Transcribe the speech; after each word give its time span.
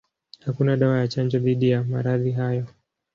Hakuna 0.45 0.77
dawa 0.77 0.97
ya 0.99 1.07
chanjo 1.07 1.39
dhidi 1.39 1.69
ya 1.69 1.83
maradhi 1.83 2.31
hayo. 2.31 2.65